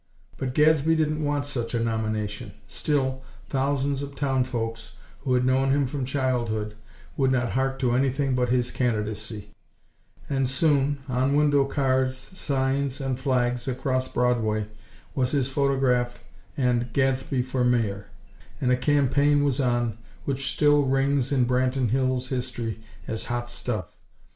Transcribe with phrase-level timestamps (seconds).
[0.35, 5.85] But Gadsby didn't want such a nomination; still, thousands of townsfolks who had known him
[5.85, 6.73] from childhood,
[7.15, 9.51] would not hark to anything but his candidacy;
[10.27, 14.65] and, soon, on window cards, signs, and flags across Broadway,
[15.13, 16.23] was his photograph
[16.57, 18.07] and "GADSBY FOR MAYOR;"
[18.59, 23.95] and a campaign was on which still rings in Branton Hills' history as "hot stuff!"